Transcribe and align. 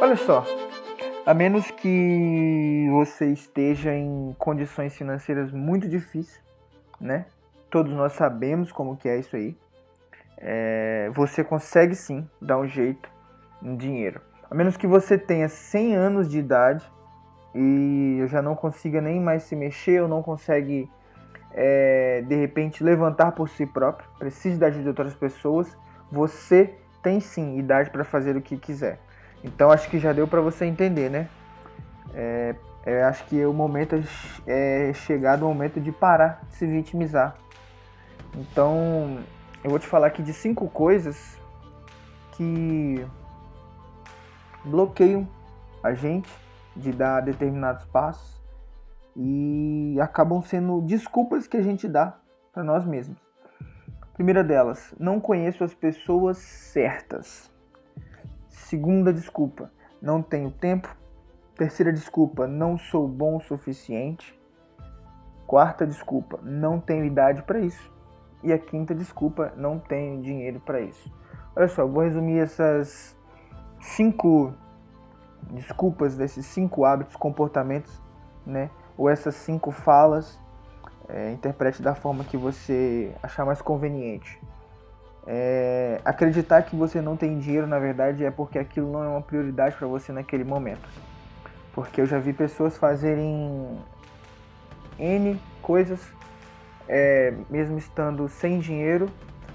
Olha 0.00 0.16
só, 0.16 0.44
a 1.24 1.32
menos 1.32 1.70
que 1.70 2.86
você 2.90 3.26
esteja 3.26 3.94
em 3.94 4.34
condições 4.38 4.94
financeiras 4.94 5.52
muito 5.52 5.88
difíceis, 5.88 6.42
né? 7.00 7.26
Todos 7.70 7.92
nós 7.92 8.12
sabemos 8.12 8.70
como 8.70 8.96
que 8.96 9.08
é 9.08 9.18
isso 9.18 9.36
aí. 9.36 9.56
É, 10.36 11.10
você 11.14 11.44
consegue 11.44 11.94
sim 11.94 12.28
dar 12.40 12.58
um 12.58 12.66
jeito 12.66 13.08
em 13.62 13.76
dinheiro. 13.76 14.20
A 14.50 14.54
menos 14.54 14.76
que 14.76 14.86
você 14.86 15.16
tenha 15.16 15.48
100 15.48 15.94
anos 15.94 16.28
de 16.28 16.38
idade 16.38 16.84
e 17.54 18.24
já 18.26 18.42
não 18.42 18.54
consiga 18.54 19.00
nem 19.00 19.20
mais 19.20 19.44
se 19.44 19.56
mexer 19.56 20.02
ou 20.02 20.08
não 20.08 20.22
consegue 20.22 20.90
é, 21.54 22.22
de 22.26 22.34
repente 22.34 22.82
levantar 22.82 23.32
por 23.32 23.48
si 23.48 23.66
próprio, 23.66 24.08
precise 24.18 24.58
da 24.58 24.66
ajuda 24.66 24.82
de 24.82 24.88
outras 24.88 25.14
pessoas, 25.14 25.76
você 26.10 26.74
tem 27.02 27.20
sim 27.20 27.58
idade 27.58 27.90
para 27.90 28.04
fazer 28.04 28.36
o 28.36 28.42
que 28.42 28.56
quiser. 28.56 28.98
Então 29.44 29.70
acho 29.70 29.88
que 29.88 29.98
já 29.98 30.12
deu 30.12 30.26
para 30.28 30.40
você 30.40 30.64
entender, 30.64 31.10
né? 31.10 31.28
É, 32.14 32.54
é, 32.84 33.02
acho 33.04 33.24
que 33.26 33.44
o 33.44 33.52
momento 33.52 33.96
é 34.46 34.92
chegado 34.94 35.42
o 35.42 35.48
momento 35.48 35.80
de 35.80 35.90
parar 35.92 36.42
de 36.48 36.56
se 36.56 36.66
vitimizar. 36.66 37.36
Então 38.34 39.18
eu 39.62 39.70
vou 39.70 39.78
te 39.78 39.86
falar 39.86 40.08
aqui 40.08 40.22
de 40.22 40.32
cinco 40.32 40.68
coisas 40.68 41.38
que 42.32 43.04
bloqueiam 44.64 45.28
a 45.82 45.92
gente 45.92 46.30
de 46.76 46.92
dar 46.92 47.20
determinados 47.20 47.84
passos 47.86 48.41
e 49.16 49.96
acabam 50.00 50.40
sendo 50.42 50.80
desculpas 50.82 51.46
que 51.46 51.56
a 51.56 51.62
gente 51.62 51.88
dá 51.88 52.18
para 52.52 52.64
nós 52.64 52.84
mesmos. 52.84 53.18
Primeira 54.14 54.44
delas, 54.44 54.94
não 54.98 55.20
conheço 55.20 55.64
as 55.64 55.74
pessoas 55.74 56.38
certas. 56.38 57.50
Segunda 58.48 59.12
desculpa, 59.12 59.70
não 60.00 60.22
tenho 60.22 60.50
tempo. 60.50 60.94
Terceira 61.56 61.92
desculpa, 61.92 62.46
não 62.46 62.78
sou 62.78 63.06
bom 63.06 63.36
o 63.36 63.40
suficiente. 63.40 64.38
Quarta 65.46 65.86
desculpa, 65.86 66.38
não 66.42 66.80
tenho 66.80 67.04
idade 67.04 67.42
para 67.42 67.60
isso. 67.60 67.92
E 68.42 68.52
a 68.52 68.58
quinta 68.58 68.94
desculpa, 68.94 69.52
não 69.56 69.78
tenho 69.78 70.20
dinheiro 70.22 70.60
para 70.60 70.80
isso. 70.80 71.12
Olha 71.54 71.68
só, 71.68 71.86
vou 71.86 72.02
resumir 72.02 72.38
essas 72.38 73.16
cinco 73.80 74.54
desculpas 75.50 76.16
desses 76.16 76.46
cinco 76.46 76.84
hábitos, 76.84 77.16
comportamentos, 77.16 78.00
né? 78.46 78.70
Ou 78.96 79.08
essas 79.08 79.34
cinco 79.34 79.70
falas, 79.70 80.38
é, 81.08 81.32
interprete 81.32 81.82
da 81.82 81.94
forma 81.94 82.24
que 82.24 82.36
você 82.36 83.12
achar 83.22 83.44
mais 83.44 83.60
conveniente. 83.60 84.40
É, 85.26 86.00
acreditar 86.04 86.62
que 86.62 86.74
você 86.74 87.00
não 87.00 87.16
tem 87.16 87.38
dinheiro, 87.38 87.66
na 87.66 87.78
verdade, 87.78 88.24
é 88.24 88.30
porque 88.30 88.58
aquilo 88.58 88.90
não 88.90 89.04
é 89.04 89.08
uma 89.08 89.22
prioridade 89.22 89.76
para 89.76 89.86
você 89.86 90.12
naquele 90.12 90.44
momento. 90.44 90.88
Porque 91.72 92.00
eu 92.00 92.06
já 92.06 92.18
vi 92.18 92.32
pessoas 92.32 92.76
fazerem 92.76 93.78
N 94.98 95.40
coisas, 95.60 96.00
é, 96.88 97.32
mesmo 97.48 97.78
estando 97.78 98.28
sem 98.28 98.58
dinheiro, 98.58 99.08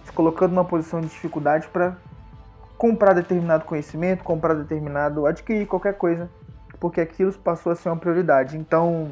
se 0.06 0.12
colocando 0.12 0.52
numa 0.52 0.66
posição 0.66 1.02
de 1.02 1.08
dificuldade 1.08 1.68
para 1.68 1.98
comprar 2.78 3.14
determinado 3.14 3.66
conhecimento, 3.66 4.24
comprar 4.24 4.54
determinado, 4.54 5.26
adquirir 5.26 5.68
qualquer 5.68 5.96
coisa, 5.96 6.30
porque 6.80 7.02
aquilo 7.02 7.34
passou 7.34 7.72
a 7.72 7.76
ser 7.76 7.90
uma 7.90 7.98
prioridade. 7.98 8.58
Então, 8.58 9.12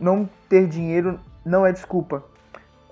não 0.00 0.28
ter 0.48 0.66
dinheiro 0.66 1.18
não 1.44 1.66
é 1.66 1.72
desculpa. 1.72 2.22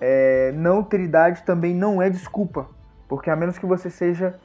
É, 0.01 0.53
não 0.53 0.83
ter 0.83 1.01
idade 1.01 1.43
também 1.43 1.75
não 1.75 2.01
é 2.01 2.11
desculpa. 2.11 2.69
Porque 3.09 3.31
a 3.31 3.37
menos 3.37 3.59
que 3.59 3.67
você 3.67 3.89
seja 3.89 4.39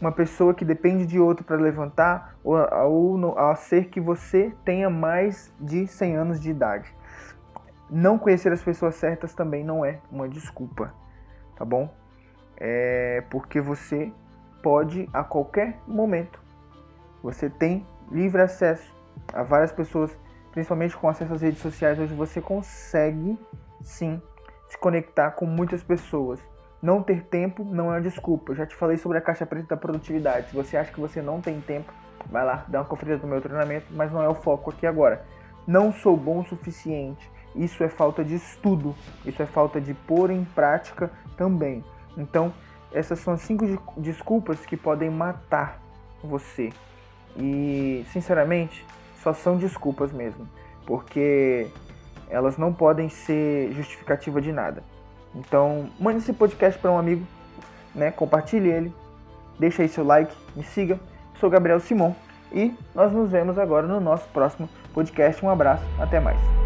uma 0.00 0.12
pessoa 0.12 0.54
que 0.54 0.64
depende 0.64 1.06
de 1.06 1.18
outro 1.18 1.44
para 1.44 1.56
levantar, 1.56 2.36
ou, 2.44 2.56
ou 2.56 3.38
a 3.38 3.54
ser 3.56 3.86
que 3.86 4.00
você 4.00 4.52
tenha 4.64 4.88
mais 4.88 5.52
de 5.60 5.86
100 5.86 6.16
anos 6.16 6.40
de 6.40 6.50
idade. 6.50 6.92
Não 7.90 8.18
conhecer 8.18 8.52
as 8.52 8.62
pessoas 8.62 8.94
certas 8.94 9.34
também 9.34 9.64
não 9.64 9.84
é 9.84 9.98
uma 10.10 10.28
desculpa, 10.28 10.92
tá 11.56 11.64
bom? 11.64 11.92
É 12.56 13.24
porque 13.30 13.60
você 13.60 14.12
pode 14.62 15.08
a 15.12 15.24
qualquer 15.24 15.78
momento. 15.86 16.40
Você 17.22 17.48
tem 17.48 17.86
livre 18.10 18.42
acesso 18.42 18.94
a 19.32 19.42
várias 19.42 19.72
pessoas, 19.72 20.16
principalmente 20.52 20.96
com 20.96 21.08
acesso 21.08 21.32
às 21.32 21.42
redes 21.42 21.60
sociais, 21.60 21.98
hoje 21.98 22.14
você 22.14 22.40
consegue 22.40 23.38
sim 23.82 24.20
se 24.68 24.78
conectar 24.78 25.30
com 25.32 25.46
muitas 25.46 25.82
pessoas 25.82 26.40
não 26.80 27.02
ter 27.02 27.24
tempo 27.24 27.64
não 27.64 27.86
é 27.86 27.96
uma 27.96 28.00
desculpa. 28.00 28.52
Eu 28.52 28.56
já 28.56 28.66
te 28.66 28.76
falei 28.76 28.96
sobre 28.96 29.18
a 29.18 29.20
caixa 29.20 29.44
preta 29.44 29.68
da 29.68 29.76
produtividade. 29.76 30.48
Se 30.48 30.54
você 30.54 30.76
acha 30.76 30.92
que 30.92 31.00
você 31.00 31.20
não 31.20 31.40
tem 31.40 31.60
tempo, 31.60 31.92
vai 32.30 32.44
lá, 32.44 32.64
dá 32.68 32.80
uma 32.80 32.84
conferida 32.84 33.18
no 33.18 33.28
meu 33.28 33.40
treinamento, 33.40 33.86
mas 33.90 34.12
não 34.12 34.22
é 34.22 34.28
o 34.28 34.34
foco 34.34 34.70
aqui 34.70 34.86
agora. 34.86 35.24
Não 35.66 35.92
sou 35.92 36.16
bom 36.16 36.40
o 36.40 36.44
suficiente. 36.44 37.28
Isso 37.54 37.82
é 37.82 37.88
falta 37.88 38.24
de 38.24 38.36
estudo, 38.36 38.94
isso 39.24 39.42
é 39.42 39.46
falta 39.46 39.80
de 39.80 39.92
pôr 39.92 40.30
em 40.30 40.44
prática 40.44 41.10
também. 41.36 41.84
Então, 42.16 42.52
essas 42.92 43.18
são 43.18 43.36
cinco 43.36 43.64
desculpas 43.96 44.64
que 44.64 44.76
podem 44.76 45.10
matar 45.10 45.80
você. 46.22 46.70
E, 47.36 48.06
sinceramente, 48.12 48.86
só 49.28 49.34
são 49.34 49.56
desculpas 49.56 50.12
mesmo, 50.12 50.48
porque 50.86 51.66
elas 52.30 52.56
não 52.56 52.72
podem 52.72 53.08
ser 53.08 53.72
justificativa 53.72 54.40
de 54.40 54.52
nada. 54.52 54.82
Então, 55.34 55.90
mande 55.98 56.18
esse 56.18 56.32
podcast 56.32 56.78
para 56.78 56.90
um 56.90 56.98
amigo, 56.98 57.26
né? 57.94 58.10
Compartilhe 58.10 58.70
ele, 58.70 58.94
deixa 59.58 59.82
aí 59.82 59.88
seu 59.88 60.04
like, 60.04 60.34
me 60.56 60.62
siga. 60.62 60.98
Sou 61.38 61.50
Gabriel 61.50 61.80
Simon 61.80 62.14
e 62.52 62.74
nós 62.94 63.12
nos 63.12 63.30
vemos 63.30 63.58
agora 63.58 63.86
no 63.86 64.00
nosso 64.00 64.26
próximo 64.28 64.68
podcast. 64.92 65.44
Um 65.44 65.50
abraço, 65.50 65.84
até 65.98 66.18
mais. 66.18 66.57